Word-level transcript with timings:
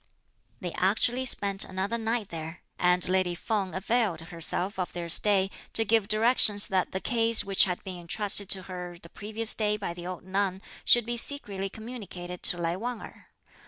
They 0.61 0.71
actually 0.71 1.25
spent 1.27 1.63
another 1.63 1.99
night 1.99 2.29
there, 2.29 2.63
and 2.79 3.07
lady 3.07 3.35
Feng 3.35 3.75
availed 3.75 4.19
herself 4.19 4.79
of 4.79 4.93
their 4.93 5.07
stay 5.09 5.51
to 5.73 5.85
give 5.85 6.07
directions 6.07 6.65
that 6.65 6.91
the 6.91 6.99
case 6.99 7.43
which 7.43 7.65
had 7.65 7.83
been 7.83 7.99
entrusted 7.99 8.49
to 8.49 8.63
her 8.63 8.97
the 8.99 9.09
previous 9.09 9.53
day 9.53 9.77
by 9.77 9.93
the 9.93 10.07
old 10.07 10.23
nun 10.23 10.63
should 10.85 11.05
be 11.05 11.17
secretly 11.17 11.69
communicated 11.69 12.41
to 12.41 12.57
Lai 12.57 12.75
Wang 12.77 12.99
Erh. 13.03 13.27